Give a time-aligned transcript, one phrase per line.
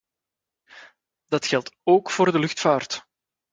[1.27, 3.07] Dat geldt ook voor de luchtvaart.